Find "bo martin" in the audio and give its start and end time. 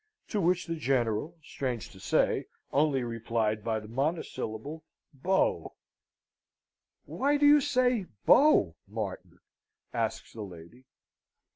8.25-9.37